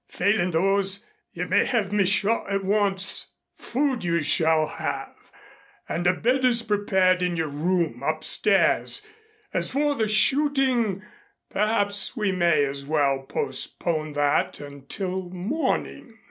[0.07, 5.15] Failing those, you may have me shot at once." "Food you shall have,
[5.87, 9.05] and a bed is prepared in your room upstairs.
[9.53, 11.03] As for the shooting,
[11.51, 16.17] perhaps we may as well postpone that until morning."